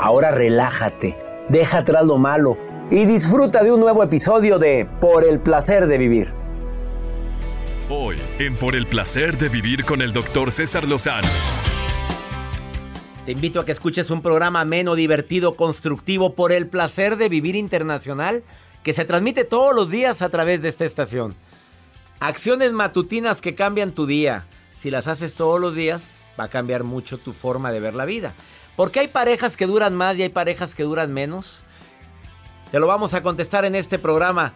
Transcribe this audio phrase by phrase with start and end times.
[0.00, 1.18] Ahora relájate,
[1.48, 2.56] deja atrás lo malo
[2.88, 6.32] y disfruta de un nuevo episodio de Por el placer de vivir.
[7.90, 11.26] Hoy, en Por el placer de vivir con el doctor César Lozano.
[13.26, 17.56] Te invito a que escuches un programa ameno, divertido, constructivo por el placer de vivir
[17.56, 18.44] internacional
[18.84, 21.34] que se transmite todos los días a través de esta estación.
[22.20, 24.46] Acciones matutinas que cambian tu día.
[24.74, 28.04] Si las haces todos los días, va a cambiar mucho tu forma de ver la
[28.04, 28.32] vida.
[28.78, 31.64] ¿Por hay parejas que duran más y hay parejas que duran menos?
[32.70, 34.52] Te lo vamos a contestar en este programa.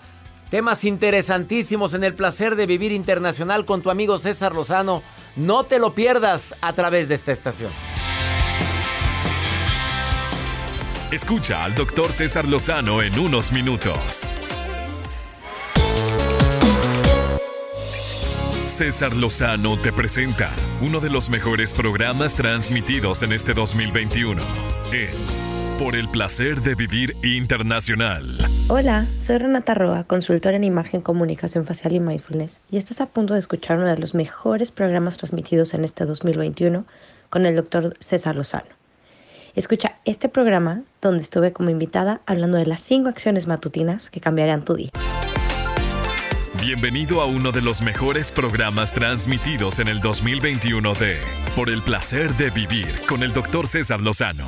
[0.49, 5.03] Temas interesantísimos en el placer de vivir internacional con tu amigo César Lozano.
[5.35, 7.73] No te lo pierdas a través de esta estación.
[11.11, 14.25] Escucha al doctor César Lozano en unos minutos.
[18.73, 20.51] César Lozano te presenta
[20.81, 24.41] uno de los mejores programas transmitidos en este 2021
[24.95, 28.39] en Por el placer de vivir internacional.
[28.69, 33.35] Hola, soy Renata Roa, consultora en imagen, comunicación facial y mindfulness, y estás a punto
[33.35, 36.87] de escuchar uno de los mejores programas transmitidos en este 2021
[37.29, 38.71] con el doctor César Lozano.
[39.55, 44.65] Escucha este programa donde estuve como invitada hablando de las 5 acciones matutinas que cambiarán
[44.65, 44.91] tu día.
[46.65, 51.17] Bienvenido a uno de los mejores programas transmitidos en el 2021 de
[51.57, 54.45] Por el placer de vivir con el doctor César Lozano.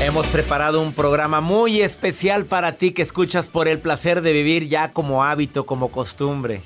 [0.00, 4.68] Hemos preparado un programa muy especial para ti que escuchas por el placer de vivir
[4.68, 6.62] ya como hábito, como costumbre.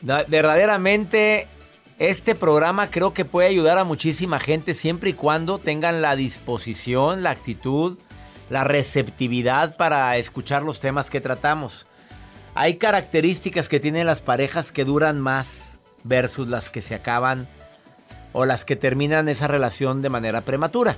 [0.00, 1.46] Verdaderamente
[2.00, 7.22] este programa creo que puede ayudar a muchísima gente siempre y cuando tengan la disposición,
[7.22, 7.98] la actitud,
[8.48, 11.86] la receptividad para escuchar los temas que tratamos.
[12.54, 17.46] Hay características que tienen las parejas que duran más versus las que se acaban
[18.32, 20.96] o las que terminan esa relación de manera prematura.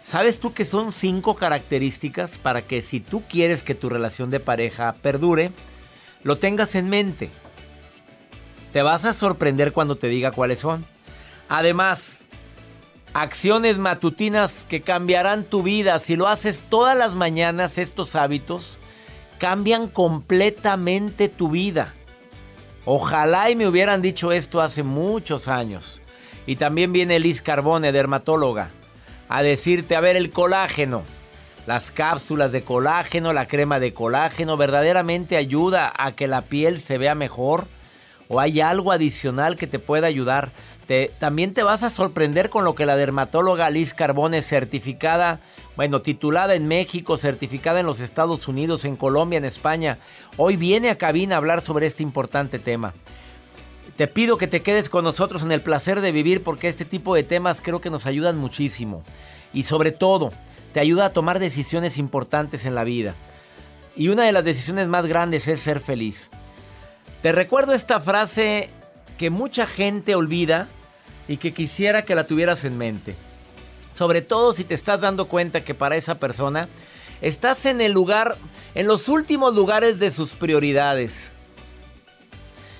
[0.00, 4.38] ¿Sabes tú que son cinco características para que si tú quieres que tu relación de
[4.38, 5.50] pareja perdure,
[6.22, 7.28] lo tengas en mente?
[8.72, 10.84] Te vas a sorprender cuando te diga cuáles son.
[11.48, 12.24] Además,
[13.12, 15.98] acciones matutinas que cambiarán tu vida.
[15.98, 18.80] Si lo haces todas las mañanas, estos hábitos
[19.38, 21.94] cambian completamente tu vida.
[22.86, 26.00] Ojalá y me hubieran dicho esto hace muchos años.
[26.46, 28.70] Y también viene Liz Carbone, dermatóloga,
[29.28, 31.02] a decirte, a ver, el colágeno.
[31.66, 36.98] Las cápsulas de colágeno, la crema de colágeno, verdaderamente ayuda a que la piel se
[36.98, 37.68] vea mejor
[38.28, 40.52] o hay algo adicional que te pueda ayudar.
[40.86, 45.40] Te, también te vas a sorprender con lo que la dermatóloga Liz Carbone, certificada,
[45.76, 49.98] bueno, titulada en México, certificada en los Estados Unidos, en Colombia, en España,
[50.36, 52.94] hoy viene a cabina a hablar sobre este importante tema.
[53.96, 57.14] Te pido que te quedes con nosotros en el placer de vivir porque este tipo
[57.14, 59.02] de temas creo que nos ayudan muchísimo.
[59.52, 60.32] Y sobre todo,
[60.72, 63.14] te ayuda a tomar decisiones importantes en la vida.
[63.94, 66.30] Y una de las decisiones más grandes es ser feliz.
[67.22, 68.68] Te recuerdo esta frase
[69.16, 70.68] que mucha gente olvida
[71.28, 73.14] y que quisiera que la tuvieras en mente.
[73.94, 76.68] Sobre todo si te estás dando cuenta que para esa persona
[77.20, 78.36] estás en el lugar,
[78.74, 81.30] en los últimos lugares de sus prioridades.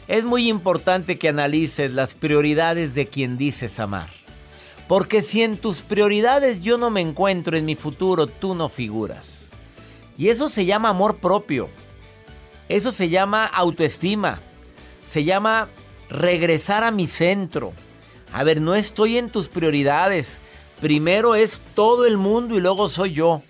[0.09, 4.09] Es muy importante que analices las prioridades de quien dices amar.
[4.89, 9.51] Porque si en tus prioridades yo no me encuentro en mi futuro, tú no figuras.
[10.19, 11.69] Y eso se llama amor propio.
[12.73, 14.41] Eso se llama autoestima.
[15.03, 15.69] Se llama
[16.09, 17.75] regresar a mi centro.
[18.33, 20.41] A ver, no estoy en tus prioridades.
[20.81, 23.43] Primero es todo el mundo y luego soy yo.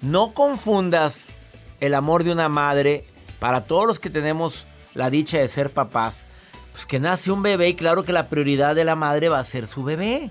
[0.00, 1.36] No confundas
[1.78, 3.04] el amor de una madre
[3.38, 6.24] para todos los que tenemos la dicha de ser papás.
[6.72, 9.44] Pues que nace un bebé y claro que la prioridad de la madre va a
[9.44, 10.30] ser su bebé.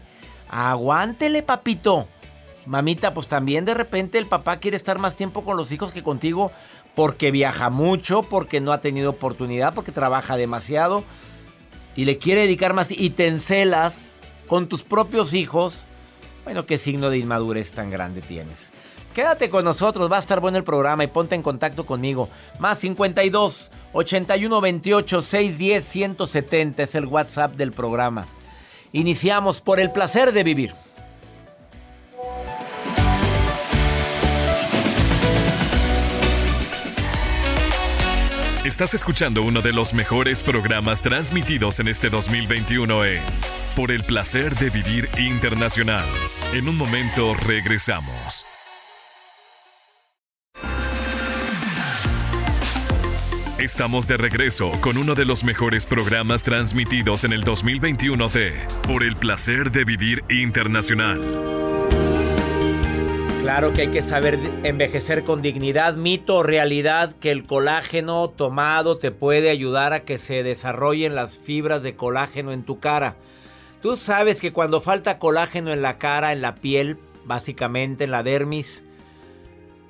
[0.50, 2.08] Aguántele, papito.
[2.68, 6.04] Mamita, pues también de repente el papá quiere estar más tiempo con los hijos que
[6.04, 6.52] contigo
[6.98, 11.04] porque viaja mucho, porque no ha tenido oportunidad, porque trabaja demasiado
[11.96, 14.18] y le quiere dedicar más y te encelas
[14.48, 15.86] con tus propios hijos.
[16.44, 18.72] Bueno, qué signo de inmadurez tan grande tienes.
[19.14, 22.30] Quédate con nosotros, va a estar bueno el programa y ponte en contacto conmigo.
[22.58, 28.26] Más 52 81 28 610 170 es el WhatsApp del programa.
[28.92, 30.74] Iniciamos por el placer de vivir.
[38.78, 43.24] Estás escuchando uno de los mejores programas transmitidos en este 2021 en
[43.76, 46.06] Por el placer de vivir internacional.
[46.54, 48.46] En un momento regresamos.
[53.58, 58.54] Estamos de regreso con uno de los mejores programas transmitidos en el 2021 de
[58.86, 61.77] Por el placer de vivir internacional.
[63.48, 68.98] Claro que hay que saber envejecer con dignidad, mito o realidad que el colágeno tomado
[68.98, 73.16] te puede ayudar a que se desarrollen las fibras de colágeno en tu cara.
[73.82, 78.22] Tú sabes que cuando falta colágeno en la cara, en la piel, básicamente en la
[78.22, 78.84] dermis,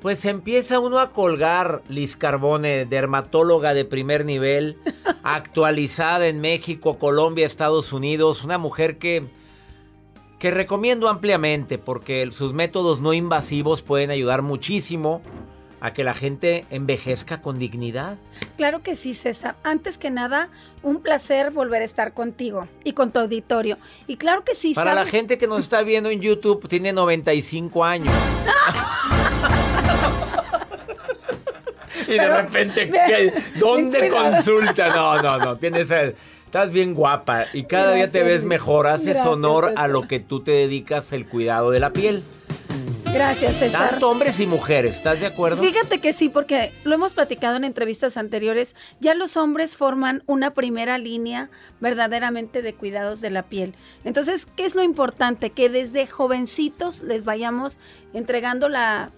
[0.03, 4.77] pues empieza uno a colgar Liz Carbone, dermatóloga de primer nivel,
[5.24, 9.25] actualizada en México, Colombia, Estados Unidos, una mujer que
[10.39, 15.22] que recomiendo ampliamente porque sus métodos no invasivos pueden ayudar muchísimo
[15.80, 18.18] a que la gente envejezca con dignidad.
[18.56, 19.56] Claro que sí, César.
[19.63, 20.50] Antes que nada,
[20.81, 23.78] un placer volver a estar contigo y con tu auditorio.
[24.07, 24.74] Y claro que sí.
[24.74, 28.13] Para la gente que nos está viendo en YouTube, tiene 95 años.
[32.07, 34.95] y de repente, ¿dónde consulta?
[34.95, 35.57] No, no, no.
[35.57, 35.92] Tienes...
[36.47, 38.88] Estás bien guapa y cada día te ves mejor.
[38.88, 42.23] Haces honor a lo que tú te dedicas, el cuidado de la piel.
[43.03, 43.89] Gracias, César.
[43.89, 45.61] Tanto hombres y mujeres, ¿estás de acuerdo?
[45.61, 48.77] Fíjate que sí, porque lo hemos platicado en entrevistas anteriores.
[49.01, 51.49] Ya los hombres forman una primera línea
[51.81, 53.75] verdaderamente de cuidados de la piel.
[54.05, 55.50] Entonces, ¿qué es lo importante?
[55.50, 57.77] Que desde jovencitos les vayamos
[58.13, 59.11] entregando la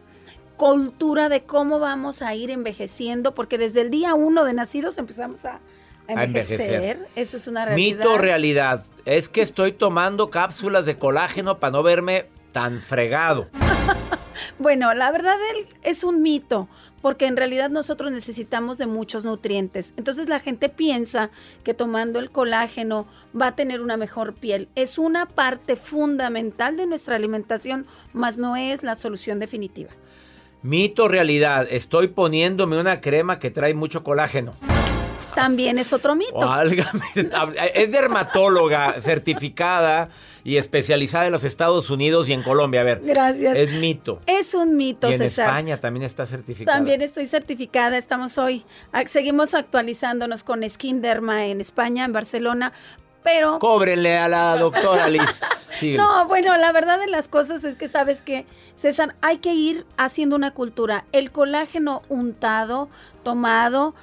[0.57, 5.45] cultura de cómo vamos a ir envejeciendo, porque desde el día uno de nacidos empezamos
[5.45, 5.59] a
[6.17, 7.07] a envejecer.
[7.15, 7.97] Eso es una realidad.
[7.97, 8.83] Mito realidad.
[9.06, 13.47] Es que estoy tomando cápsulas de colágeno para no verme tan fregado.
[14.59, 15.38] bueno, la verdad
[15.83, 16.67] es un mito,
[17.01, 19.94] porque en realidad nosotros necesitamos de muchos nutrientes.
[19.97, 21.30] Entonces la gente piensa
[21.63, 23.07] que tomando el colágeno
[23.39, 24.68] va a tener una mejor piel.
[24.75, 29.92] Es una parte fundamental de nuestra alimentación, mas no es la solución definitiva.
[30.61, 31.68] Mito realidad.
[31.69, 34.54] Estoy poniéndome una crema que trae mucho colágeno.
[35.35, 36.40] También es otro mito.
[37.73, 40.09] es dermatóloga certificada
[40.44, 42.81] y especializada en los Estados Unidos y en Colombia.
[42.81, 43.02] A ver.
[43.04, 43.57] Gracias.
[43.57, 44.21] Es mito.
[44.26, 46.78] Es un mito, y en España también está certificada.
[46.78, 47.97] También estoy certificada.
[47.97, 48.66] Estamos hoy,
[49.07, 52.73] seguimos actualizándonos con Skin Derma en España, en Barcelona.
[53.23, 53.59] Pero.
[53.59, 55.42] Cóbrenle a la doctora Liz.
[55.97, 58.45] no, bueno, la verdad de las cosas es que sabes que,
[58.76, 61.06] César, hay que ir haciendo una cultura.
[61.11, 62.90] El colágeno untado,
[63.23, 63.94] tomado,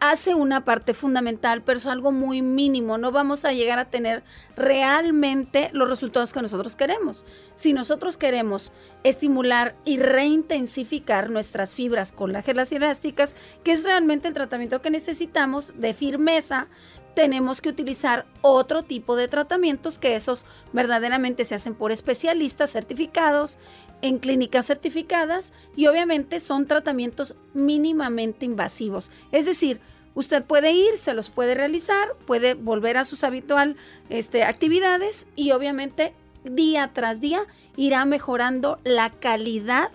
[0.00, 2.98] hace una parte fundamental, pero es algo muy mínimo.
[2.98, 4.22] No vamos a llegar a tener
[4.56, 7.24] realmente los resultados que nosotros queremos.
[7.54, 8.72] Si nosotros queremos
[9.04, 15.72] estimular y reintensificar nuestras fibras colágenas y elásticas, que es realmente el tratamiento que necesitamos
[15.76, 16.68] de firmeza,
[17.16, 23.58] tenemos que utilizar otro tipo de tratamientos que esos verdaderamente se hacen por especialistas certificados
[24.02, 29.10] en clínicas certificadas y obviamente son tratamientos mínimamente invasivos.
[29.32, 29.80] Es decir,
[30.14, 33.76] usted puede ir, se los puede realizar, puede volver a sus habitual
[34.08, 37.40] este, actividades y obviamente día tras día
[37.76, 39.90] irá mejorando la calidad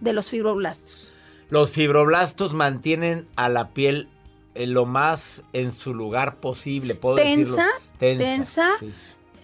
[0.00, 1.14] de los fibroblastos.
[1.48, 4.08] Los fibroblastos mantienen a la piel
[4.54, 7.56] eh, lo más en su lugar posible, puedo decirlo.
[7.98, 8.70] Tensa, tensa,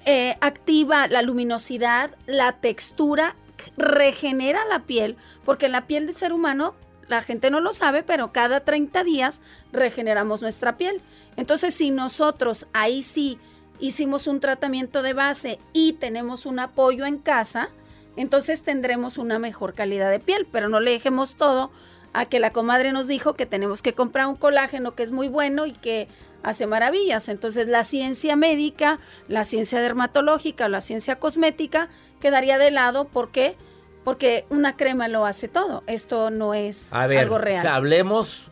[0.05, 3.37] eh, activa la luminosidad, la textura,
[3.77, 6.75] regenera la piel, porque la piel del ser humano,
[7.09, 9.43] la gente no lo sabe, pero cada 30 días
[9.73, 11.01] regeneramos nuestra piel.
[11.37, 13.39] Entonces, si nosotros ahí sí
[13.81, 17.71] hicimos un tratamiento de base y tenemos un apoyo en casa,
[18.17, 21.71] entonces tendremos una mejor calidad de piel, pero no le dejemos todo
[22.13, 25.29] a que la comadre nos dijo que tenemos que comprar un colágeno que es muy
[25.29, 26.09] bueno y que
[26.43, 27.29] hace maravillas.
[27.29, 31.89] Entonces la ciencia médica, la ciencia dermatológica, la ciencia cosmética
[32.23, 33.05] quedaría de lado.
[33.05, 33.57] ¿Por qué?
[34.05, 35.83] Porque una crema lo hace todo.
[35.87, 37.67] Esto no es algo real.
[37.67, 38.49] hablemos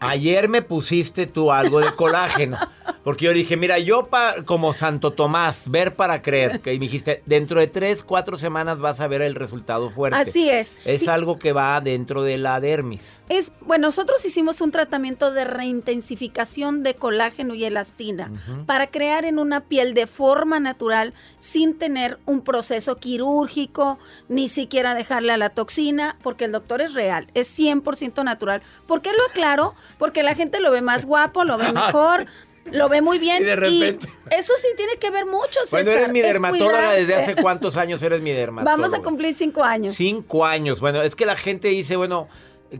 [0.00, 2.58] Ayer me pusiste tú algo de colágeno.
[3.04, 4.08] Porque yo dije, mira, yo
[4.44, 6.60] como Santo Tomás, ver para creer.
[6.60, 10.18] Que me dijiste, dentro de tres, cuatro semanas vas a ver el resultado fuerte.
[10.18, 10.76] Así es.
[10.84, 13.24] Es algo que va dentro de la dermis.
[13.30, 18.30] Es, bueno, nosotros hicimos un tratamiento de reintensificación de colágeno y elastina
[18.66, 24.94] para crear en una piel de forma natural sin tener un proceso quirúrgico, ni siquiera
[24.94, 28.62] dejarle a la toxina, porque el doctor es real, es 100% natural.
[28.86, 29.74] ¿Por qué lo aclaro?
[29.96, 32.26] Porque la gente lo ve más guapo, lo ve mejor.
[32.70, 33.42] Lo ve muy bien.
[33.42, 34.08] Y de repente.
[34.30, 35.84] eso sí tiene que ver mucho, César.
[35.84, 38.76] Bueno, eres mi dermatóloga desde hace cuántos años eres mi dermatóloga.
[38.76, 39.94] Vamos a cumplir cinco años.
[39.94, 40.80] Cinco años.
[40.80, 42.28] Bueno, es que la gente dice, bueno,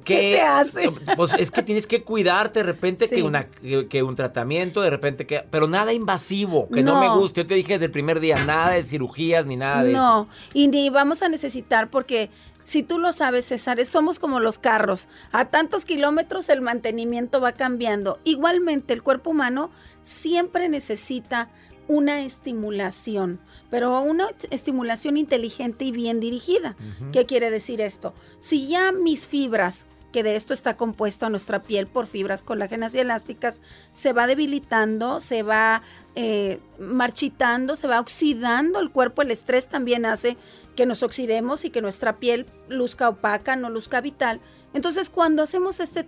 [0.04, 0.90] ¿Qué, se hace?
[1.16, 5.26] Pues es que tienes que cuidarte de repente que, una, que, un tratamiento, de repente
[5.26, 5.44] que...
[5.50, 7.00] Pero nada invasivo, que no.
[7.00, 7.40] me guste.
[7.40, 10.00] Yo te dije desde el primer día, nada de cirugías ni nada de eso.
[10.00, 12.28] No, y ni vamos a necesitar porque
[12.68, 15.08] si tú lo sabes, César, somos como los carros.
[15.32, 18.20] A tantos kilómetros el mantenimiento va cambiando.
[18.24, 19.70] Igualmente, el cuerpo humano
[20.02, 21.48] siempre necesita
[21.86, 26.76] una estimulación, pero una estimulación inteligente y bien dirigida.
[27.10, 28.12] ¿Qué quiere decir esto?
[28.38, 32.98] Si ya mis fibras que de esto está compuesto nuestra piel por fibras colágenas y
[32.98, 33.60] elásticas,
[33.92, 35.82] se va debilitando, se va
[36.14, 39.22] eh, marchitando, se va oxidando el cuerpo.
[39.22, 40.36] El estrés también hace
[40.78, 44.40] que nos oxidemos y que nuestra piel luzca opaca, no luzca vital.
[44.74, 46.04] Entonces, cuando hacemos este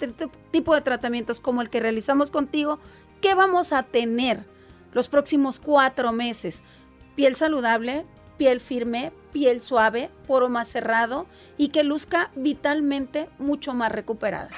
[0.52, 2.78] tipo de tratamientos como el que realizamos contigo,
[3.20, 4.44] ¿qué vamos a tener
[4.92, 6.62] los próximos cuatro meses?
[7.16, 11.26] Piel saludable, piel firme, piel suave, poro más cerrado
[11.58, 14.50] y que luzca vitalmente mucho más recuperada.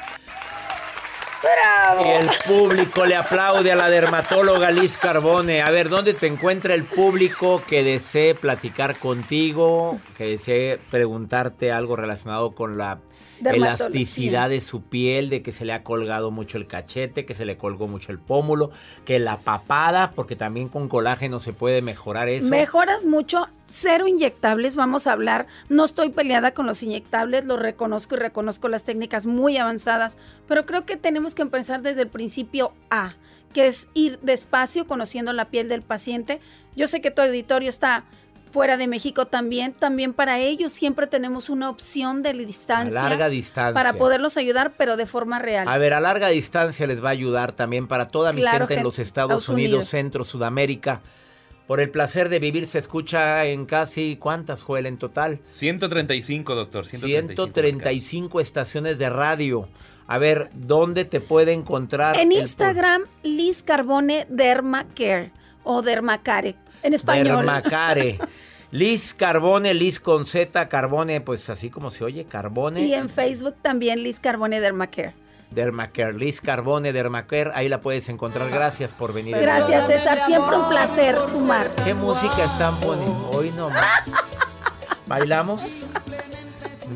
[2.04, 5.60] Y el público le aplaude a la dermatóloga Liz Carbone.
[5.62, 11.96] A ver, ¿dónde te encuentra el público que desee platicar contigo, que desee preguntarte algo
[11.96, 13.00] relacionado con la
[13.50, 17.44] elasticidad de su piel, de que se le ha colgado mucho el cachete, que se
[17.44, 18.70] le colgó mucho el pómulo,
[19.04, 22.48] que la papada, porque también con colágeno se puede mejorar eso.
[22.48, 25.46] Mejoras mucho, cero inyectables, vamos a hablar.
[25.68, 30.66] No estoy peleada con los inyectables, lo reconozco y reconozco las técnicas muy avanzadas, pero
[30.66, 33.10] creo que tenemos que empezar desde el principio A,
[33.52, 36.40] que es ir despacio conociendo la piel del paciente.
[36.74, 38.04] Yo sé que tu auditorio está
[38.52, 43.00] fuera de México también, también para ellos siempre tenemos una opción de distancia.
[43.00, 43.74] A larga distancia.
[43.74, 45.66] Para poderlos ayudar, pero de forma real.
[45.66, 48.82] A ver, a larga distancia les va a ayudar también para toda mi gente en
[48.84, 51.00] los Estados, Unidos, Centro, Sudamérica.
[51.66, 55.40] Por el placer de vivir se escucha en casi, ¿cuántas, Joel, en total?
[55.48, 56.86] 135, doctor.
[56.86, 59.68] 135, 135 estaciones de radio.
[60.06, 62.18] A ver, ¿dónde te puede encontrar?
[62.18, 65.32] En Instagram, Liz Carbone Dermacare
[65.64, 67.38] o Dermacare en español.
[67.38, 68.18] Dermacare.
[68.70, 72.80] Liz Carbone, Liz con Z, Carbone, pues así como se oye, Carbone.
[72.80, 75.14] Y en Facebook también Liz Carbone Dermacare.
[75.50, 78.48] Dermacare, Liz Carbone Dermacare, ahí la puedes encontrar.
[78.50, 79.36] Gracias por venir.
[79.36, 81.70] Gracias, César, siempre un placer sumar.
[81.84, 84.10] ¿Qué música están poniendo hoy nomás?
[85.06, 85.92] ¿Bailamos?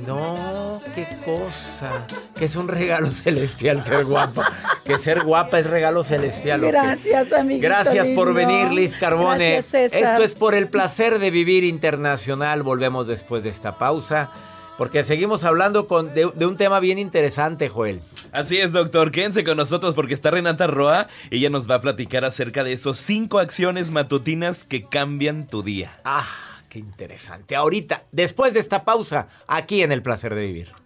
[0.07, 2.07] No, qué cosa.
[2.35, 4.53] Que es un regalo celestial ser guapa.
[4.85, 6.61] Que ser guapa es regalo celestial.
[6.61, 7.61] Gracias, amigo.
[7.63, 9.59] Gracias por venir, Liz Carbone.
[9.59, 12.63] Esto es por el placer de vivir internacional.
[12.63, 14.31] Volvemos después de esta pausa.
[14.77, 18.03] Porque seguimos hablando con, de, un tema bien interesante, Joel.
[18.33, 19.11] Así es, doctor.
[19.11, 21.09] Quédense con nosotros porque está Renata Roa.
[21.31, 25.93] Ella nos va a platicar acerca de esos cinco acciones matutinas que cambian tu día.
[26.05, 27.57] Ah interesante.
[27.57, 30.86] Ahorita, después de esta pausa, aquí en El Placer de Vivir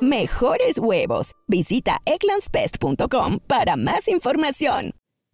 [0.00, 1.32] mejores huevos.
[1.48, 4.92] Visita eclanspest.com para más información.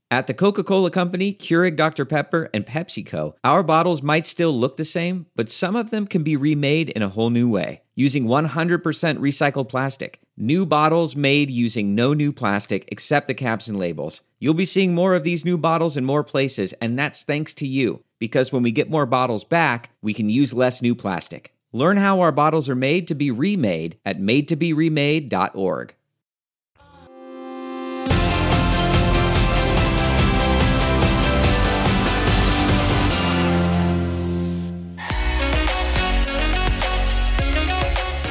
[0.08, 2.04] At the Coca Cola Company, Keurig Dr.
[2.04, 6.22] Pepper, and PepsiCo, our bottles might still look the same, but some of them can
[6.22, 8.82] be remade in a whole new way using 100%
[9.18, 10.20] recycled plastic.
[10.36, 14.20] New bottles made using no new plastic except the caps and labels.
[14.38, 17.66] You'll be seeing more of these new bottles in more places, and that's thanks to
[17.66, 21.55] you, because when we get more bottles back, we can use less new plastic.
[21.76, 25.94] Learn how our bottles are made to be remade at madetoberemade.org.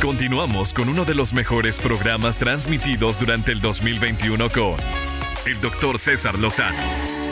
[0.02, 4.76] Continuamos con uno de los mejores programas transmitidos durante el 2021 con
[5.46, 6.00] el Dr.
[6.00, 7.25] César Lozano.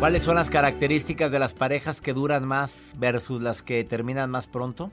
[0.00, 4.46] ¿Cuáles son las características de las parejas que duran más versus las que terminan más
[4.46, 4.90] pronto?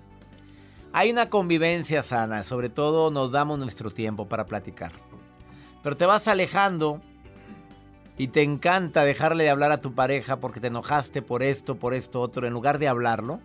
[0.93, 4.91] Hay una convivencia sana, sobre todo nos damos nuestro tiempo para platicar.
[5.84, 7.01] Pero te vas alejando
[8.17, 11.93] y te encanta dejarle de hablar a tu pareja porque te enojaste por esto, por
[11.93, 13.39] esto, otro, en lugar de hablarlo.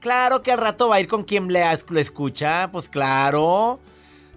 [0.00, 1.64] Claro que al rato va a ir con quien le
[1.98, 3.80] escucha, pues claro.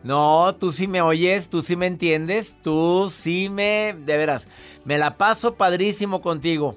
[0.05, 3.95] No, tú sí me oyes, tú sí me entiendes, tú sí me...
[4.05, 4.47] De veras,
[4.83, 6.75] me la paso padrísimo contigo.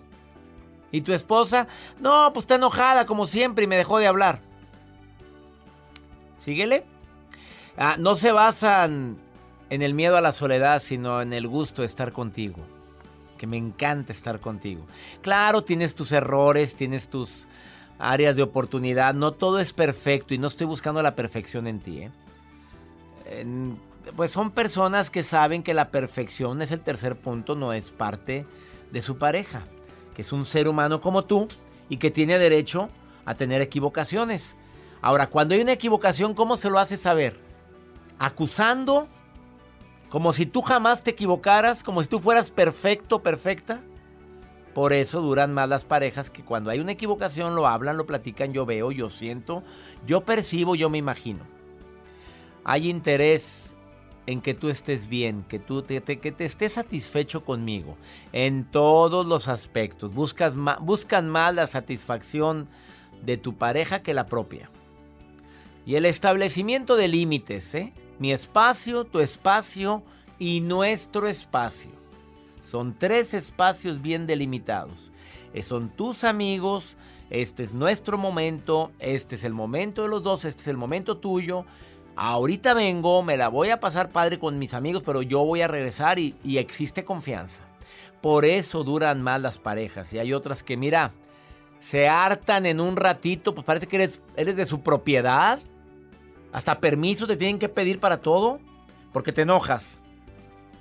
[0.90, 1.68] ¿Y tu esposa?
[2.00, 4.40] No, pues está enojada como siempre y me dejó de hablar.
[6.38, 6.86] Síguele.
[7.76, 9.18] Ah, no se basan
[9.68, 12.66] en el miedo a la soledad, sino en el gusto de estar contigo.
[13.36, 14.86] Que me encanta estar contigo.
[15.20, 17.46] Claro, tienes tus errores, tienes tus
[17.98, 19.12] áreas de oportunidad.
[19.12, 22.10] No todo es perfecto y no estoy buscando la perfección en ti, ¿eh?
[24.16, 28.46] Pues son personas que saben que la perfección es el tercer punto, no es parte
[28.90, 29.66] de su pareja,
[30.14, 31.46] que es un ser humano como tú
[31.88, 32.90] y que tiene derecho
[33.24, 34.56] a tener equivocaciones.
[35.00, 37.38] Ahora, cuando hay una equivocación, ¿cómo se lo hace saber?
[38.18, 39.08] ¿Acusando?
[40.08, 41.82] ¿Como si tú jamás te equivocaras?
[41.82, 43.80] ¿Como si tú fueras perfecto, perfecta?
[44.74, 48.52] Por eso duran más las parejas que cuando hay una equivocación lo hablan, lo platican,
[48.52, 49.62] yo veo, yo siento,
[50.06, 51.57] yo percibo, yo me imagino
[52.68, 53.74] hay interés
[54.26, 57.96] en que tú estés bien, que tú te, que te estés satisfecho conmigo
[58.34, 60.12] en todos los aspectos.
[60.12, 62.68] Buscas buscan más la satisfacción
[63.22, 64.70] de tu pareja que la propia.
[65.86, 67.94] Y el establecimiento de límites, ¿eh?
[68.18, 70.02] Mi espacio, tu espacio
[70.38, 71.92] y nuestro espacio.
[72.60, 75.10] Son tres espacios bien delimitados.
[75.54, 76.98] Eh, son tus amigos,
[77.30, 81.16] este es nuestro momento, este es el momento de los dos, este es el momento
[81.16, 81.64] tuyo
[82.18, 85.68] ahorita vengo, me la voy a pasar padre con mis amigos, pero yo voy a
[85.68, 87.64] regresar y, existe confianza.
[88.20, 90.12] Por eso duran más las parejas.
[90.12, 91.12] Y hay otras que, mira,
[91.78, 95.60] se hartan en un ratito, pues parece que eres, eres de su propiedad.
[96.52, 98.58] Hasta permiso te tienen que pedir para todo,
[99.12, 100.02] porque te enojas.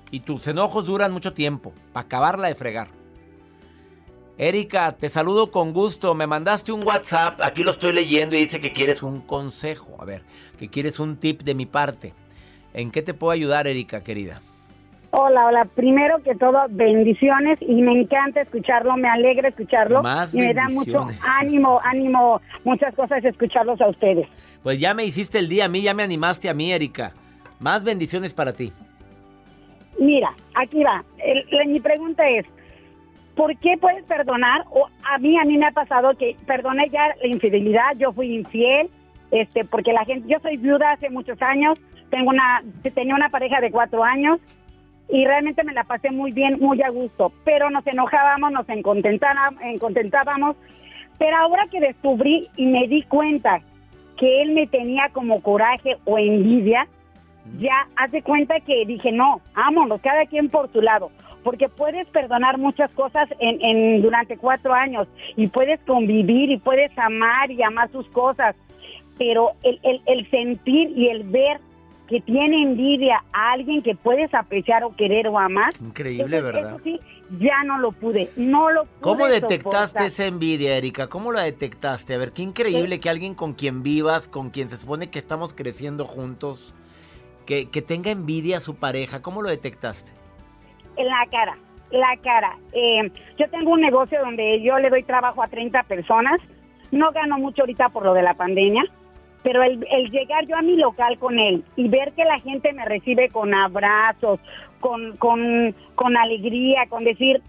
[0.09, 2.89] Y tus enojos duran mucho tiempo, para acabarla de fregar.
[4.39, 6.13] Erika, te saludo con gusto.
[6.13, 9.95] Me mandaste un WhatsApp, aquí lo estoy leyendo y dice que quieres un consejo.
[9.99, 10.21] A ver,
[10.59, 12.13] que quieres un tip de mi parte.
[12.73, 14.41] ¿En qué te puedo ayudar, Erika, querida?
[15.09, 15.65] Hola, hola.
[15.65, 20.03] Primero que todo, bendiciones y me encanta escucharlo, me alegra escucharlo.
[20.03, 21.07] Más y me da mucho
[21.39, 24.27] ánimo, ánimo, muchas cosas escucharlos a ustedes.
[24.61, 27.13] Pues ya me hiciste el día a mí, ya me animaste a mí, Erika.
[27.59, 28.71] Más bendiciones para ti.
[29.97, 31.03] Mira, aquí va.
[31.65, 32.45] mi pregunta es,
[33.37, 34.65] ¿por qué puedes perdonar?
[34.71, 38.35] O a mí, a mí me ha pasado que perdoné ya la infidelidad, yo fui
[38.35, 38.89] infiel,
[39.31, 42.63] este, porque la gente, yo soy viuda hace muchos años, tengo una,
[42.95, 44.39] tenía una pareja de cuatro años
[45.09, 50.57] y realmente me la pasé muy bien, muy a gusto, pero nos enojábamos, nos encontentábamos,
[51.19, 53.61] pero ahora que descubrí y me di cuenta
[54.17, 56.87] que él me tenía como coraje o envidia,
[57.59, 61.11] ya hace cuenta que dije, no, vámonos, cada quien por su lado
[61.47, 65.07] porque puedes perdonar muchas cosas en, durante cuatro años
[65.37, 68.53] y puedes convivir y puedes amar y amar sus cosas,
[69.17, 71.61] pero el, sentir y el ver
[72.09, 75.69] que tiene envidia a alguien que puedes apreciar o querer o amar.
[75.81, 76.71] Increíble, eso- ¿verdad?
[76.73, 76.99] Eso sí,
[77.39, 80.05] ya no lo pude, no lo pude ¿Cómo detectaste soportar.
[80.05, 81.07] esa envidia, Erika?
[81.07, 82.13] ¿Cómo la detectaste?
[82.13, 85.53] A ver, qué increíble que alguien con quien vivas, con quien se supone que estamos
[85.53, 86.75] creciendo juntos,
[87.45, 89.21] que, que tenga envidia a su pareja.
[89.21, 90.26] ¿Cómo lo detectaste?
[90.97, 91.57] En la cara,
[91.91, 92.57] la cara.
[92.73, 96.39] Eh, yo tengo un negocio donde yo le doy trabajo a 30 personas.
[96.91, 98.83] No gano mucho ahorita por lo de la pandemia,
[99.43, 102.71] pero el, el llegar yo a mi local con él y ver que la gente
[102.73, 104.39] me recibe con abrazos,
[104.79, 107.41] con, con, con alegría, con decir,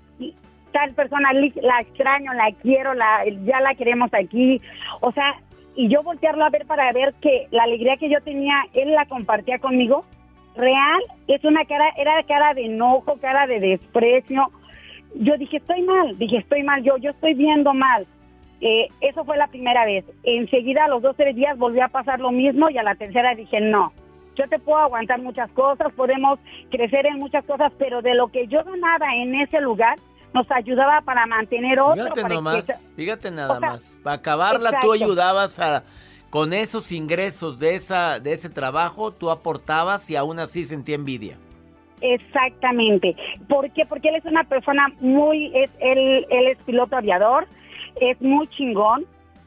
[0.72, 4.60] tal persona la extraño, la quiero, la, ya la queremos aquí.
[5.00, 5.40] O sea,
[5.74, 9.06] y yo voltearlo a ver para ver que la alegría que yo tenía, él la
[9.06, 10.04] compartía conmigo,
[10.58, 14.50] real, es una cara, era cara de enojo, cara de desprecio.
[15.14, 18.06] Yo dije, estoy mal, dije, estoy mal, yo, yo estoy viendo mal.
[18.60, 20.04] Eh, eso fue la primera vez.
[20.24, 23.34] Enseguida, a los dos, tres días, volvió a pasar lo mismo y a la tercera
[23.34, 23.92] dije, no,
[24.36, 26.38] yo te puedo aguantar muchas cosas, podemos
[26.70, 29.98] crecer en muchas cosas, pero de lo que yo ganaba en ese lugar,
[30.34, 31.94] nos ayudaba para mantener otro.
[32.02, 33.98] Fíjate para nomás, que- fíjate nada o sea, más.
[34.02, 34.92] Para acabarla tú exacto.
[34.92, 35.84] ayudabas a
[36.30, 41.36] con esos ingresos de esa de ese trabajo, tú aportabas y aún así sentía envidia.
[42.00, 43.16] Exactamente.
[43.48, 43.84] ¿Por qué?
[43.86, 47.46] Porque él es una persona muy, es, él, él es piloto aviador,
[48.00, 49.04] es muy chingón,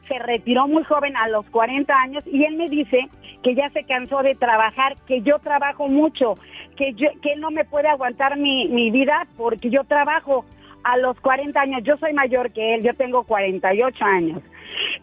[0.08, 3.08] se retiró muy joven a los 40 años y él me dice
[3.42, 6.34] que ya se cansó de trabajar, que yo trabajo mucho,
[6.76, 10.44] que, yo, que él no me puede aguantar mi, mi vida porque yo trabajo
[10.84, 14.42] a los 40 años, yo soy mayor que él, yo tengo 48 años.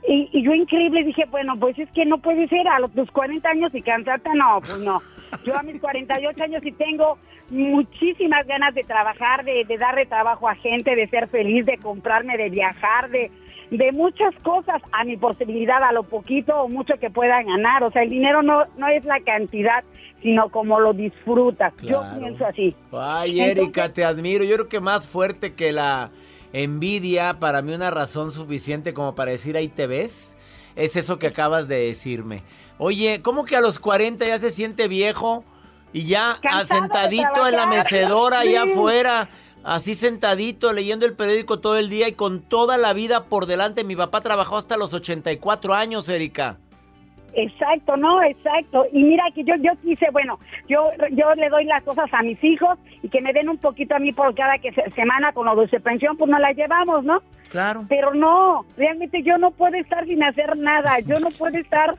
[0.07, 3.09] Y, y yo increíble dije, bueno, pues es que no puede ser a los tus
[3.11, 5.01] 40 años y cansarte, no, pues no.
[5.45, 7.17] Yo a mis 48 años sí tengo
[7.49, 12.37] muchísimas ganas de trabajar, de, de darle trabajo a gente, de ser feliz, de comprarme,
[12.37, 13.31] de viajar, de,
[13.71, 17.83] de muchas cosas a mi posibilidad, a lo poquito o mucho que pueda ganar.
[17.83, 19.83] O sea, el dinero no, no es la cantidad,
[20.21, 21.73] sino como lo disfrutas.
[21.81, 22.19] Yo Claro.
[22.19, 22.75] pienso así.
[22.91, 24.43] Ay, Entonces- Erika, te admiro.
[24.43, 26.11] Yo creo que más fuerte que la
[26.53, 30.35] envidia, para mí una razón suficiente como para decir ahí te ves,
[30.75, 32.41] es eso que acabas de decirme.
[32.79, 35.43] Oye, ¿cómo que a los 40 ya se siente viejo
[35.93, 38.71] y ya sentadito en la mecedora allá Sí.
[38.71, 39.29] afuera?
[39.63, 43.83] Así sentadito, leyendo el periódico todo el día y con toda la vida por delante.
[43.83, 46.57] Mi papá trabajó hasta los 84 años, Erika.
[47.33, 48.85] Exacto, no, exacto.
[48.93, 52.41] Y mira que yo yo quise, bueno, yo yo le doy las cosas a mis
[52.43, 55.45] hijos y que me den un poquito a mí por cada que se- semana con
[55.45, 57.21] lo de pensión, pues nos la llevamos, ¿no?
[57.49, 57.85] Claro.
[57.89, 61.95] Pero no, realmente yo no puedo estar sin hacer nada, yo no puedo estar,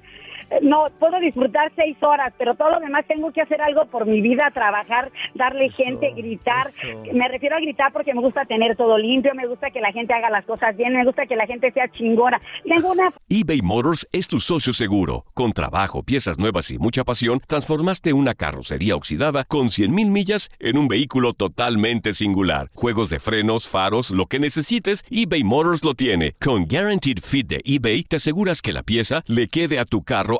[0.62, 4.20] no, puedo disfrutar seis horas, pero todo lo demás tengo que hacer algo por mi
[4.20, 6.66] vida, trabajar, darle gente, gritar.
[7.12, 10.12] Me refiero a gritar porque me gusta tener todo limpio, me gusta que la gente
[10.12, 12.40] haga las cosas bien, me gusta que la gente sea chingona.
[12.64, 15.24] Tengo una eBay Motors es tu socio seguro.
[15.34, 20.78] Con trabajo, piezas nuevas y mucha pasión, transformaste una carrocería oxidada con 100.000 millas en
[20.78, 22.70] un vehículo totalmente singular.
[22.74, 26.32] Juegos de frenos, faros, lo que necesites, eBay Motors lo tiene.
[26.40, 30.39] Con Guaranteed Fit de eBay, te aseguras que la pieza le quede a tu carro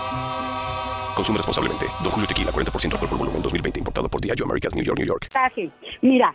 [1.15, 1.85] Consume responsablemente.
[2.01, 3.79] Don Julio Tequila, 40% alcohol por volumen, 2020.
[3.79, 5.23] Importado por Diageo Americas, New York, New York.
[5.33, 5.69] mensaje.
[6.01, 6.33] Mira,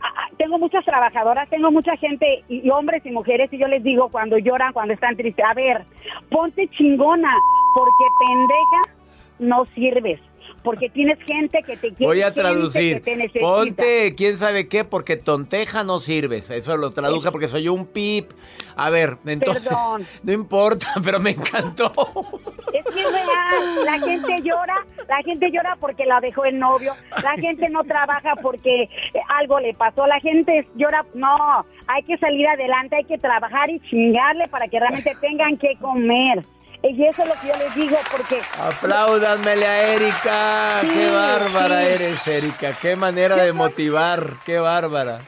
[0.00, 3.82] a- a- tengo muchas trabajadoras, tengo mucha gente, y, hombres y mujeres, y yo les
[3.82, 5.84] digo cuando lloran, cuando están tristes, a ver,
[6.30, 7.32] ponte chingona,
[7.74, 8.98] porque pendeja
[9.38, 10.20] no sirves,
[10.62, 12.04] porque tienes gente que te quiere.
[12.06, 12.94] Voy a traducir.
[12.96, 13.40] que te necesita.
[13.40, 16.50] Ponte, quién sabe qué, porque tonteja no sirves.
[16.50, 18.30] Eso lo traduje porque soy un pip.
[18.76, 19.68] A ver, entonces.
[19.68, 20.06] Perdón.
[20.22, 21.92] No importa, pero me encantó.
[22.74, 26.92] Es que es real, la gente llora, la gente llora porque la dejó el novio,
[27.22, 28.88] la gente no trabaja porque
[29.28, 33.78] algo le pasó, la gente llora, no, hay que salir adelante, hay que trabajar y
[33.78, 36.44] chingarle para que realmente tengan que comer.
[36.82, 38.40] Y eso es lo que yo les digo porque...
[38.60, 40.80] Apláudanmele a Erika.
[40.82, 41.92] Sí, qué bárbara sí.
[41.92, 42.72] eres, Erika.
[42.82, 44.34] Qué manera de motivar.
[44.44, 45.20] Qué bárbara.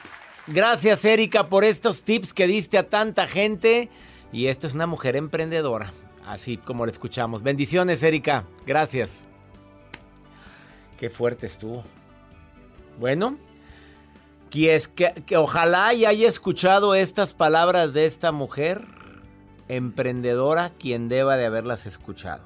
[0.48, 3.88] Gracias, Erika, por estos tips que diste a tanta gente.
[4.32, 5.94] Y esto es una mujer emprendedora,
[6.26, 7.42] así como la escuchamos.
[7.42, 8.44] Bendiciones, Erika.
[8.66, 9.26] Gracias.
[10.98, 11.84] Qué fuerte estuvo.
[12.98, 13.38] Bueno,
[14.50, 18.82] que, que, que ojalá haya escuchado estas palabras de esta mujer
[19.68, 22.44] emprendedora, quien deba de haberlas escuchado.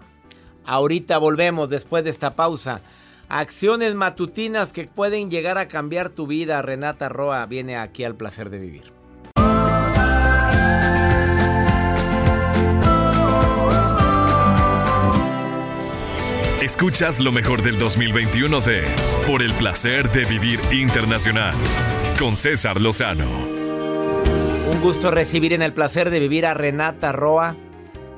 [0.65, 2.81] Ahorita volvemos después de esta pausa.
[3.29, 6.63] Acciones matutinas que pueden llegar a cambiar tu vida.
[6.63, 9.00] Renata Roa viene aquí al placer de vivir.
[16.63, 18.85] Escuchas lo mejor del 2021 de
[19.27, 21.55] Por el placer de vivir internacional
[22.19, 23.25] con César Lozano.
[24.71, 27.57] Un gusto recibir en el placer de vivir a Renata Roa,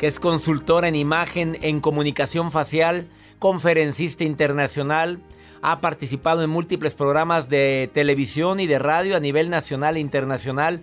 [0.00, 3.06] que es consultora en imagen, en comunicación facial
[3.38, 5.20] conferencista internacional,
[5.62, 10.82] ha participado en múltiples programas de televisión y de radio a nivel nacional e internacional.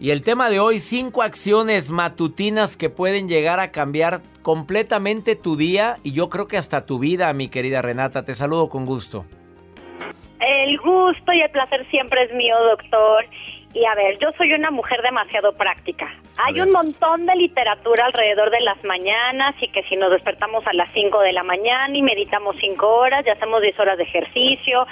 [0.00, 5.56] Y el tema de hoy, cinco acciones matutinas que pueden llegar a cambiar completamente tu
[5.56, 8.24] día y yo creo que hasta tu vida, mi querida Renata.
[8.24, 9.24] Te saludo con gusto.
[10.40, 13.24] El gusto y el placer siempre es mío, doctor.
[13.72, 16.12] Y a ver, yo soy una mujer demasiado práctica.
[16.44, 20.72] Hay un montón de literatura alrededor de las mañanas y que si nos despertamos a
[20.72, 24.86] las 5 de la mañana y meditamos 5 horas, ya hacemos 10 horas de ejercicio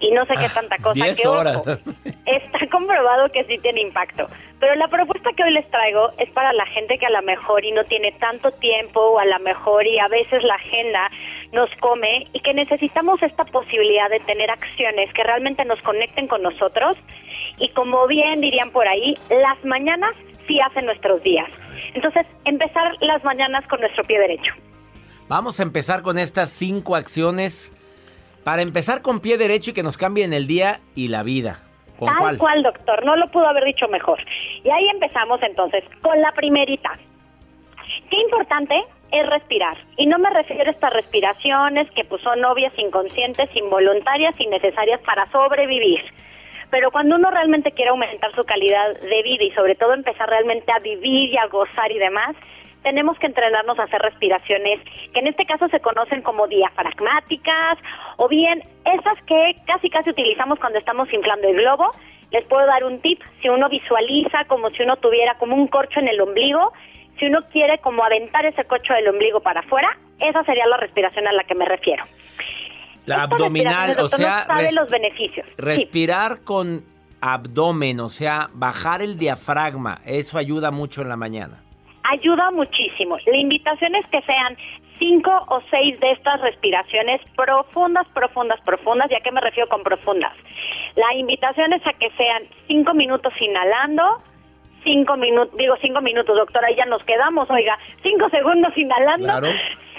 [0.00, 1.04] y no sé qué tanta cosa.
[1.04, 1.62] 10 que, horas.
[2.26, 4.26] está comprobado que sí tiene impacto.
[4.58, 7.64] Pero la propuesta que hoy les traigo es para la gente que a lo mejor
[7.64, 11.10] y no tiene tanto tiempo o a lo mejor y a veces la agenda
[11.52, 16.42] nos come y que necesitamos esta posibilidad de tener acciones que realmente nos conecten con
[16.42, 16.96] nosotros
[17.58, 20.14] y como bien dirían por ahí, las mañanas
[20.46, 21.50] sí hacen nuestros días.
[21.94, 24.52] Entonces, empezar las mañanas con nuestro pie derecho.
[25.28, 27.72] Vamos a empezar con estas cinco acciones
[28.44, 31.62] para empezar con pie derecho y que nos cambien el día y la vida.
[31.98, 32.38] ¿Con Tal cuál?
[32.38, 34.18] cual, doctor, no lo pudo haber dicho mejor.
[34.64, 36.98] Y ahí empezamos entonces con la primerita.
[38.08, 39.76] Qué importante es respirar.
[39.96, 45.00] Y no me refiero a estas respiraciones que pues, son obvias, inconscientes, involuntarias y necesarias
[45.00, 46.00] para sobrevivir.
[46.70, 50.70] Pero cuando uno realmente quiere aumentar su calidad de vida y sobre todo empezar realmente
[50.72, 52.36] a vivir y a gozar y demás,
[52.82, 54.80] tenemos que entrenarnos a hacer respiraciones
[55.12, 57.78] que en este caso se conocen como diafragmáticas
[58.16, 61.90] o bien esas que casi casi utilizamos cuando estamos inflando el globo.
[62.30, 65.98] Les puedo dar un tip, si uno visualiza como si uno tuviera como un corcho
[65.98, 66.72] en el ombligo,
[67.18, 71.26] si uno quiere como aventar ese corcho del ombligo para afuera, esa sería la respiración
[71.26, 72.04] a la que me refiero.
[73.04, 75.46] La Esta abdominal, o sea, no sabe los beneficios.
[75.48, 75.54] Sí.
[75.56, 76.84] respirar con
[77.20, 81.62] abdomen, o sea, bajar el diafragma, eso ayuda mucho en la mañana.
[82.10, 83.16] Ayuda muchísimo.
[83.26, 84.56] La invitación es que sean
[84.98, 89.10] cinco o seis de estas respiraciones profundas, profundas, profundas.
[89.10, 90.32] ¿Y a qué me refiero con profundas?
[90.96, 94.22] La invitación es a que sean cinco minutos inhalando,
[94.84, 99.48] cinco minutos, digo cinco minutos, doctora, ahí ya nos quedamos, oiga, cinco segundos inhalando, Claro.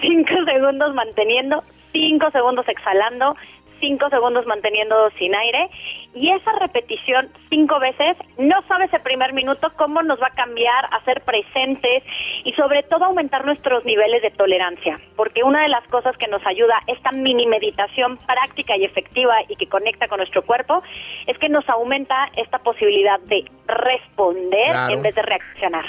[0.02, 3.36] cinco segundos manteniendo, cinco segundos exhalando,
[3.82, 5.70] cinco segundos manteniendo sin aire
[6.14, 10.86] y esa repetición cinco veces, no sabes el primer minuto cómo nos va a cambiar
[10.92, 12.04] a ser presentes
[12.46, 16.46] y sobre todo aumentar nuestros niveles de tolerancia, porque una de las cosas que nos
[16.46, 20.82] ayuda esta mini meditación práctica y efectiva y que conecta con nuestro cuerpo
[21.28, 24.94] es que nos aumenta esta posibilidad de responder Claro.
[24.94, 25.86] en vez de reaccionar.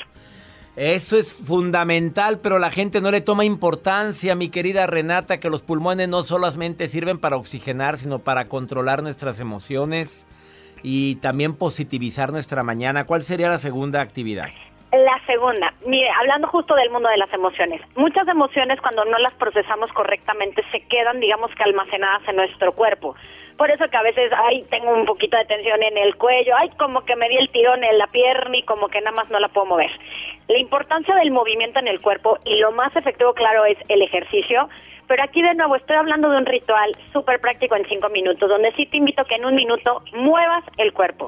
[0.75, 5.61] Eso es fundamental, pero la gente no le toma importancia, mi querida Renata, que los
[5.61, 10.27] pulmones no solamente sirven para oxigenar, sino para controlar nuestras emociones
[10.83, 13.05] y también positivizar nuestra mañana.
[13.05, 14.49] ¿Cuál sería la segunda actividad?
[14.93, 19.33] La segunda, mire, hablando justo del mundo de las emociones, muchas emociones cuando no las
[19.33, 23.17] procesamos correctamente se quedan, digamos que almacenadas en nuestro cuerpo.
[23.57, 26.69] Por eso que a veces, ay, tengo un poquito de tensión en el cuello, ay,
[26.79, 29.41] como que me di el tirón en la pierna y como que nada más no
[29.41, 29.91] la puedo mover.
[30.49, 34.69] La importancia del movimiento en el cuerpo y lo más efectivo, claro, es el ejercicio.
[35.09, 38.73] Pero aquí de nuevo estoy hablando de un ritual súper práctico en cinco minutos, donde
[38.73, 41.27] sí te invito que en un minuto muevas el cuerpo.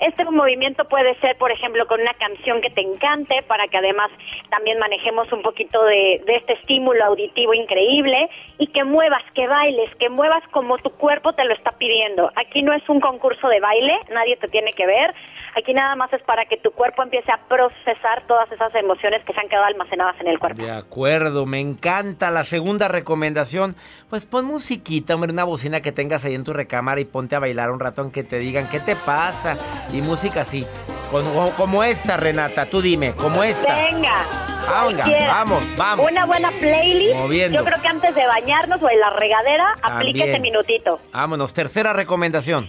[0.00, 4.10] Este movimiento puede ser, por ejemplo, con una canción que te encante, para que además
[4.50, 8.28] también manejemos un poquito de, este estímulo auditivo increíble
[8.58, 12.30] y que muevas, que bailes, que muevas como tu cuerpo te lo está pidiendo.
[12.36, 15.14] Aquí no es un concurso de baile, nadie te tiene que ver.
[15.56, 19.32] Aquí nada más es para que tu cuerpo empiece a procesar todas esas emociones que
[19.32, 20.60] se han quedado almacenadas en el cuerpo.
[20.62, 22.30] De acuerdo, me encanta.
[22.32, 23.76] La segunda recomendación,
[24.10, 27.38] pues pon musiquita, hombre, una bocina que tengas ahí en tu recámara y ponte a
[27.38, 29.56] bailar un rato aunque te digan qué te pasa.
[29.92, 30.66] Y música así,
[31.10, 33.76] como, como esta, Renata, tú dime, como esta.
[33.76, 34.24] Venga.
[34.66, 36.10] Ah, venga, vamos, vamos.
[36.10, 37.16] Una buena playlist.
[37.16, 37.58] Moviendo.
[37.58, 40.28] Yo creo que antes de bañarnos o en la regadera, aplique También.
[40.30, 41.00] ese minutito.
[41.12, 42.68] Vámonos, tercera recomendación.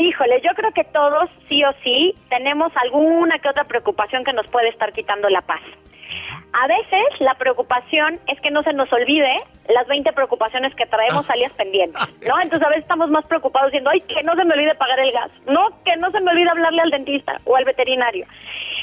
[0.00, 4.46] Híjole, yo creo que todos, sí o sí, tenemos alguna que otra preocupación que nos
[4.46, 5.60] puede estar quitando la paz.
[6.54, 9.36] A veces la preocupación es que no se nos olvide
[9.68, 11.34] las 20 preocupaciones que traemos Ah.
[11.34, 12.40] alias pendientes, ¿no?
[12.40, 15.12] Entonces a veces estamos más preocupados diciendo, ay, que no se me olvide pagar el
[15.12, 18.26] gas, no, que no se me olvide hablarle al dentista o al veterinario.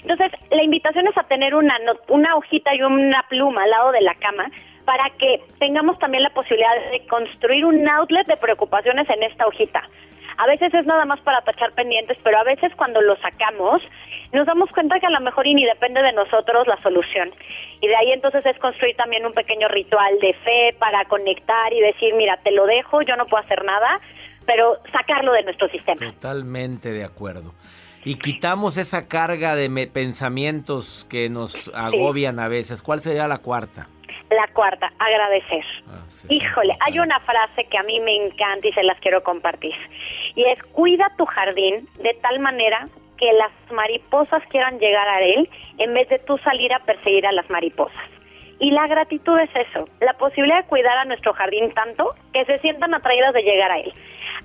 [0.03, 1.77] Entonces, la invitación es a tener una,
[2.09, 4.51] una hojita y una pluma al lado de la cama
[4.85, 9.81] para que tengamos también la posibilidad de construir un outlet de preocupaciones en esta hojita.
[10.37, 13.81] A veces es nada más para tachar pendientes, pero a veces cuando lo sacamos
[14.33, 17.31] nos damos cuenta que a lo mejor y ni depende de nosotros la solución.
[17.81, 21.79] Y de ahí entonces es construir también un pequeño ritual de fe para conectar y
[21.79, 23.99] decir, mira, te lo dejo, yo no puedo hacer nada,
[24.45, 25.99] pero sacarlo de nuestro sistema.
[25.99, 27.53] Totalmente de acuerdo.
[28.03, 32.81] Y quitamos esa carga de pensamientos que nos agobian a veces.
[32.81, 33.87] ¿Cuál sería la cuarta?
[34.29, 35.63] La cuarta, agradecer.
[36.29, 39.75] Híjole, hay una frase que a mí me encanta y se las quiero compartir.
[40.35, 45.49] Y es, cuida tu jardín de tal manera que las mariposas quieran llegar a él
[45.77, 48.03] en vez de tú salir a perseguir a las mariposas.
[48.59, 52.57] Y la gratitud es eso, la posibilidad de cuidar a nuestro jardín tanto que se
[52.59, 53.93] sientan atraídas de llegar a él.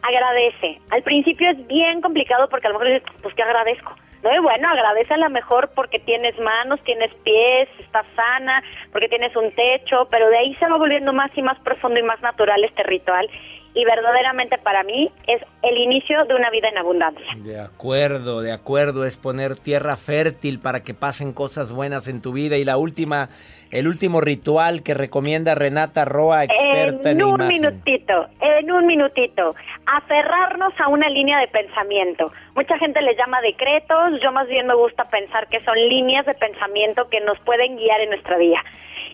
[0.02, 0.80] Agradece.
[0.90, 3.94] Al principio es bien complicado porque a lo mejor dices, pues ¿qué agradezco?
[4.22, 9.08] No, y bueno, agradece a lo mejor porque tienes manos, tienes pies, estás sana, porque
[9.08, 12.20] tienes un techo, pero de ahí se va volviendo más y más profundo y más
[12.20, 13.28] natural este ritual.
[13.74, 17.24] Y verdaderamente para mí es el inicio de una vida en abundancia.
[17.38, 22.32] De acuerdo, de acuerdo, es poner tierra fértil para que pasen cosas buenas en tu
[22.32, 22.58] vida.
[22.58, 23.30] Y la última,
[23.70, 27.48] el último ritual que recomienda Renata Roa, experta en, en un imagen.
[27.48, 29.54] minutito, en un minutito,
[29.86, 32.30] aferrarnos a una línea de pensamiento.
[32.54, 36.34] Mucha gente le llama decretos, yo más bien me gusta pensar que son líneas de
[36.34, 38.62] pensamiento que nos pueden guiar en nuestra vida.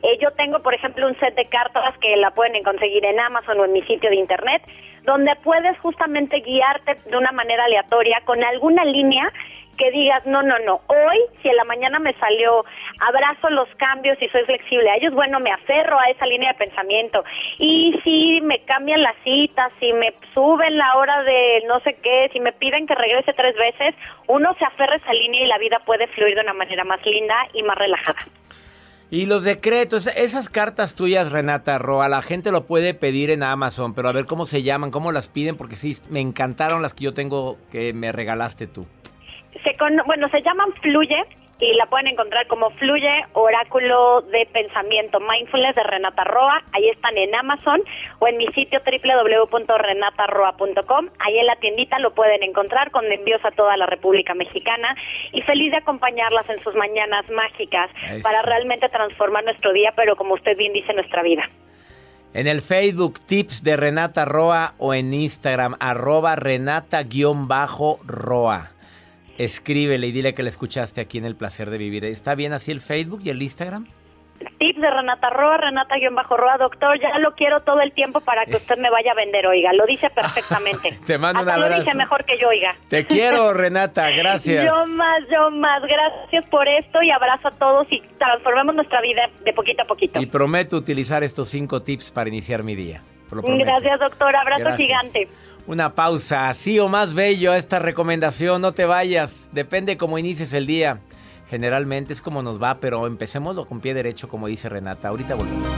[0.02, 3.60] Eh, yo tengo, por ejemplo, un set de cartas que la pueden conseguir en Amazon
[3.60, 4.62] o en mi sitio de internet,
[5.02, 9.32] donde puedes justamente guiarte de una manera aleatoria con alguna línea
[9.78, 12.64] que digas, no, no, no, hoy si en la mañana me salió,
[13.00, 16.58] abrazo los cambios y soy flexible a ellos, bueno, me aferro a esa línea de
[16.58, 17.24] pensamiento.
[17.58, 22.28] Y si me cambian las citas, si me suben la hora de no sé qué,
[22.32, 23.94] si me piden que regrese tres veces,
[24.26, 27.04] uno se aferra a esa línea y la vida puede fluir de una manera más
[27.06, 28.18] linda y más relajada.
[29.10, 33.94] Y los decretos, esas cartas tuyas, Renata Roa, la gente lo puede pedir en Amazon,
[33.94, 37.04] pero a ver cómo se llaman, cómo las piden, porque sí, me encantaron las que
[37.04, 38.86] yo tengo que me regalaste tú.
[39.64, 41.16] Se con- bueno, se llaman Fluye
[41.60, 46.62] y la pueden encontrar como Fluye Oráculo de Pensamiento Mindfulness de Renata Roa.
[46.72, 47.82] Ahí están en Amazon
[48.20, 51.08] o en mi sitio www.renataroa.com.
[51.18, 54.94] Ahí en la tiendita lo pueden encontrar con envíos a toda la República Mexicana
[55.32, 58.22] y feliz de acompañarlas en sus mañanas mágicas Eso.
[58.22, 61.42] para realmente transformar nuestro día, pero como usted bien dice, nuestra vida.
[62.34, 67.08] En el Facebook, tips de Renata Roa o en Instagram, arroba Renata-Roa.
[69.38, 72.04] Escríbele y dile que la escuchaste aquí en El Placer de Vivir.
[72.04, 73.86] ¿Está bien así el Facebook y el Instagram?
[74.58, 78.78] Tips de Renata Roa, Renata-Roa, doctor, ya lo quiero todo el tiempo para que usted
[78.78, 80.96] me vaya a vender, oiga, lo dice perfectamente.
[81.06, 81.82] Te mando un Hasta lo abrazo.
[81.84, 82.76] dice mejor que yo, oiga.
[82.88, 84.64] Te quiero, Renata, gracias.
[84.64, 85.82] Yo más, yo más.
[85.82, 90.20] Gracias por esto y abrazo a todos y transformemos nuestra vida de poquito a poquito.
[90.20, 93.02] Y prometo utilizar estos cinco tips para iniciar mi día.
[93.30, 93.42] Lo.
[93.42, 94.34] Gracias, doctor.
[94.36, 94.86] Abrazo Gracias.
[94.86, 95.28] gigante.
[95.68, 100.66] Una pausa, así o más bello esta recomendación, no te vayas, depende cómo inicies el
[100.66, 101.02] día.
[101.50, 105.08] Generalmente es como nos va, pero empecémoslo con pie derecho, como dice Renata.
[105.08, 105.68] Ahorita volvemos.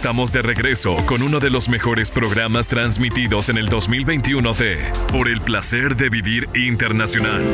[0.00, 4.78] Estamos de regreso con uno de los mejores programas transmitidos en el 2021 de
[5.12, 7.44] Por el placer de vivir internacional.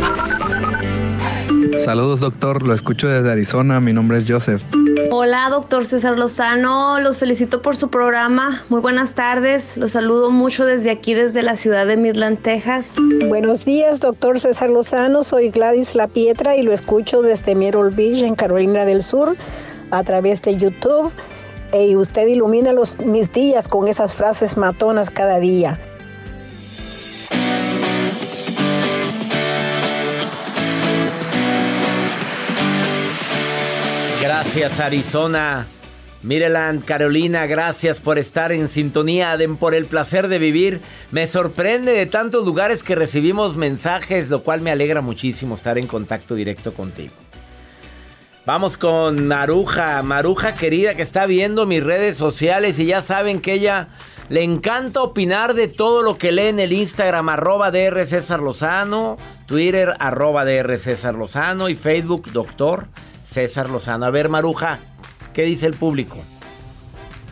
[1.81, 4.63] Saludos doctor, lo escucho desde Arizona, mi nombre es Joseph.
[5.11, 8.63] Hola, doctor César Lozano, los felicito por su programa.
[8.69, 12.87] Muy buenas tardes, los saludo mucho desde aquí, desde la ciudad de Midland, Texas.
[13.27, 15.25] Buenos días, doctor César Lozano.
[15.25, 19.37] Soy Gladys La Pietra y lo escucho desde Myrtle Beach, en Carolina del Sur,
[19.91, 21.13] a través de YouTube.
[21.73, 25.79] Y usted ilumina los, mis días con esas frases matonas cada día.
[34.23, 35.67] Gracias, Arizona.
[36.23, 40.81] Mireland, Carolina, gracias por estar en sintonía de por el placer de vivir.
[41.13, 45.87] Me sorprende de tantos lugares que recibimos mensajes, lo cual me alegra muchísimo estar en
[45.87, 47.13] contacto directo contigo.
[48.47, 53.55] Vamos con Maruja, Maruja querida que está viendo mis redes sociales y ya saben que
[53.55, 53.89] ella
[54.29, 59.17] Le encanta opinar de todo lo que lee en el Instagram, arroba DR César Lozano,
[59.47, 62.87] Twitter, arroba DR César Lozano y Facebook, doctor
[63.25, 64.07] César Lozano.
[64.07, 64.79] A ver, Maruja,
[65.33, 66.19] ¿qué dice el público?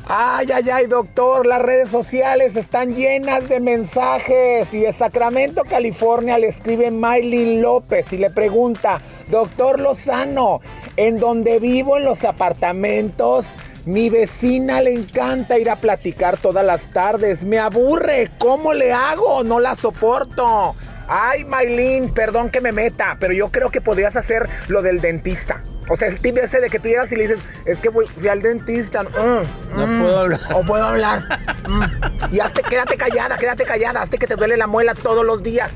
[0.07, 4.69] Ay, ay, ay, doctor, las redes sociales están llenas de mensajes.
[4.73, 9.01] Y de Sacramento, California, le escribe Maylin López y le pregunta,
[9.31, 10.61] doctor Lozano,
[10.97, 13.47] en donde vivo en los apartamentos,
[13.86, 17.45] mi vecina le encanta ir a platicar todas las tardes.
[17.45, 19.45] Me aburre, ¿cómo le hago?
[19.45, 20.74] No la soporto.
[21.07, 25.62] Ay, Maylin, perdón que me meta, pero yo creo que podrías hacer lo del dentista.
[25.89, 28.07] O sea, el tip ese de que tú llegas y le dices, es que voy,
[28.07, 29.03] fui al dentista.
[29.03, 30.41] mm, No mm, puedo hablar.
[30.55, 31.22] O puedo hablar.
[31.68, 32.35] mm.
[32.35, 35.70] Y hazte, quédate callada, quédate callada, hazte que te duele la muela todos los días.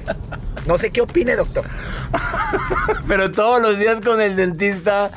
[0.66, 1.64] No sé qué opine, doctor.
[3.06, 5.11] Pero todos los días con el dentista,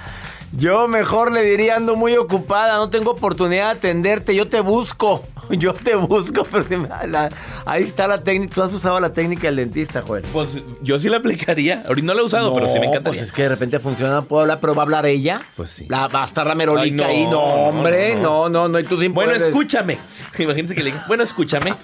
[0.53, 5.23] yo mejor le diría, ando muy ocupada, no tengo oportunidad de atenderte, yo te busco,
[5.49, 7.29] yo te busco, pero si me- la-
[7.65, 10.23] ahí está la técnica, tú has usado la técnica del dentista, Joel.
[10.33, 11.83] Pues yo sí la aplicaría.
[11.87, 13.19] Ahorita no la he usado, pero sí me encantaría.
[13.19, 15.39] Pues es que de repente funciona, puedo hablar, pero va a hablar ella.
[15.55, 15.85] Pues sí.
[15.89, 18.99] La, va a estar la merolica ahí, no, hombre, no, no, no, no, y tú
[18.99, 19.97] sin Bueno, poder- escúchame.
[20.37, 21.73] Imagínense que le digan, bueno, escúchame.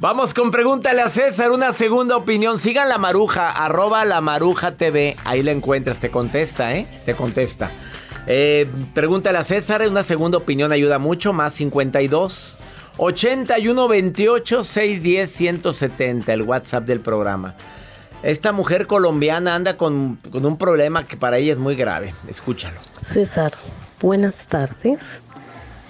[0.00, 2.60] Vamos con pregúntale a César, una segunda opinión.
[2.60, 5.16] Sigan la maruja, arroba la maruja TV.
[5.24, 6.86] Ahí la encuentras, te contesta, ¿eh?
[7.04, 7.72] Te contesta.
[8.28, 11.32] Eh, pregúntale a César, una segunda opinión ayuda mucho.
[11.32, 12.60] Más 52
[12.96, 17.56] 81 28 610 170, el WhatsApp del programa.
[18.22, 22.14] Esta mujer colombiana anda con, con un problema que para ella es muy grave.
[22.28, 22.78] Escúchalo.
[23.02, 23.50] César,
[24.00, 25.22] buenas tardes.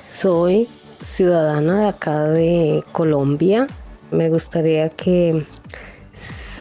[0.06, 0.66] Soy
[1.02, 3.66] ciudadana de acá de Colombia.
[4.10, 5.44] Me gustaría que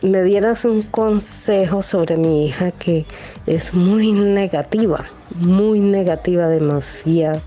[0.01, 3.05] me dieras un consejo sobre mi hija que
[3.45, 7.41] es muy negativa, muy negativa demasiado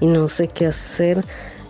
[0.00, 1.24] y no sé qué hacer.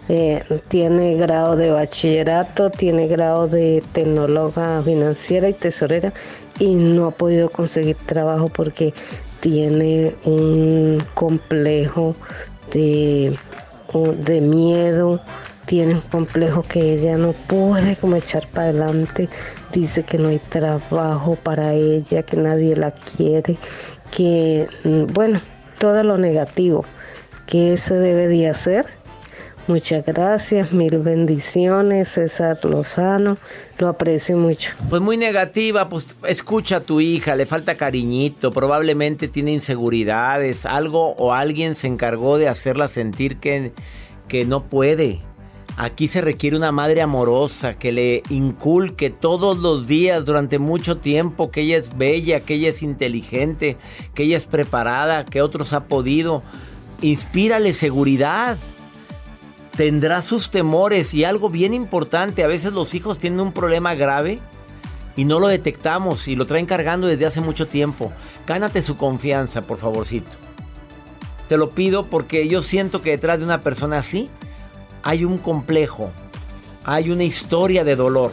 [0.08, 6.12] Eh, tiene grado de bachillerato, tiene grado de tecnóloga financiera y tesorera
[6.58, 8.92] y no ha podido conseguir trabajo porque
[9.40, 12.14] tiene un complejo
[12.72, 13.36] de,
[14.18, 15.20] de miedo,
[15.66, 19.28] tiene un complejo que ella no puede como echar para adelante,
[19.72, 23.56] dice que no hay trabajo para ella, que nadie la quiere,
[24.10, 25.40] que mm, bueno,
[25.78, 26.84] todo lo negativo.
[27.46, 28.86] ¿Qué se debe de hacer?
[29.66, 33.38] Muchas gracias, mil bendiciones, César Lozano,
[33.78, 34.72] lo aprecio mucho.
[34.90, 41.12] Pues muy negativa, pues escucha a tu hija, le falta cariñito, probablemente tiene inseguridades, algo
[41.12, 43.72] o alguien se encargó de hacerla sentir que,
[44.28, 45.20] que no puede.
[45.76, 51.50] Aquí se requiere una madre amorosa que le inculque todos los días durante mucho tiempo
[51.50, 53.76] que ella es bella, que ella es inteligente,
[54.14, 56.42] que ella es preparada, que otros ha podido.
[57.02, 58.56] Inspírale seguridad
[59.76, 64.38] tendrá sus temores y algo bien importante, a veces los hijos tienen un problema grave
[65.16, 68.12] y no lo detectamos y lo traen cargando desde hace mucho tiempo.
[68.46, 70.30] Gánate su confianza, por favorcito.
[71.48, 74.30] Te lo pido porque yo siento que detrás de una persona así
[75.04, 76.10] hay un complejo,
[76.84, 78.32] hay una historia de dolor.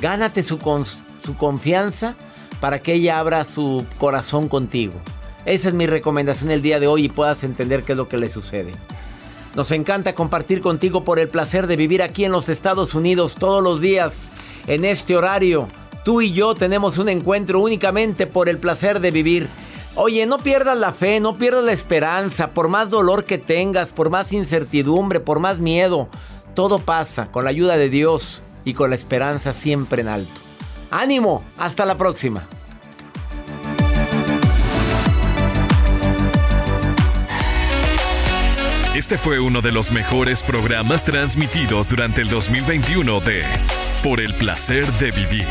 [0.00, 0.58] Gánate su,
[1.24, 2.14] su confianza
[2.60, 4.92] para que ella abra su corazón contigo.
[5.46, 8.18] Esa es mi recomendación el día de hoy y puedas entender qué es lo que
[8.18, 8.72] le sucede.
[9.56, 13.62] Nos encanta compartir contigo por el placer de vivir aquí en los Estados Unidos todos
[13.62, 14.28] los días
[14.66, 15.68] en este horario.
[16.04, 19.48] Tú y yo tenemos un encuentro únicamente por el placer de vivir.
[19.94, 24.08] Oye, no pierdas la fe, no pierdas la esperanza, por más dolor que tengas, por
[24.08, 26.08] más incertidumbre, por más miedo.
[26.54, 30.40] Todo pasa con la ayuda de Dios y con la esperanza siempre en alto.
[30.90, 32.46] Ánimo, hasta la próxima.
[38.94, 43.42] Este fue uno de los mejores programas transmitidos durante el 2021 de
[44.02, 45.46] Por el placer de vivir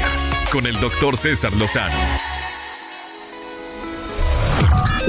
[0.51, 1.97] con el doctor César Lozano.